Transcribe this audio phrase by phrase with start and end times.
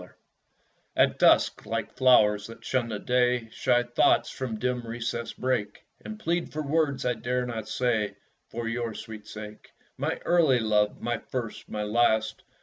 [0.01, 0.19] At Dusk
[0.95, 6.19] At dusk, like flowers that shun the day, Shy thoughts from dim recesses break, And
[6.19, 8.15] plead for words I dare not say
[8.49, 9.69] For your sweet sake.
[9.99, 10.99] My early love!
[11.03, 12.41] my first, my last!